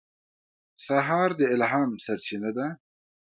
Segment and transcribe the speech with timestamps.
[0.85, 2.67] سهار د الهام سرچینه ده.